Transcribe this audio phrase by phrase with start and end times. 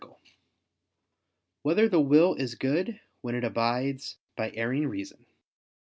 [0.03, 0.09] 6]
[1.61, 5.27] Whether the Will Is Good When It Abides by Erring Reason?